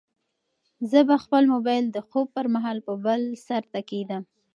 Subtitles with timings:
[0.89, 4.23] زه به خپل موبایل د خوب پر مهال په بل سرته کېږدم.